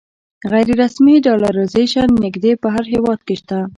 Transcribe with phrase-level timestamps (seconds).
[0.51, 3.59] غیر رسمي ډالرایزیشن نږدې په هر هېواد کې شته.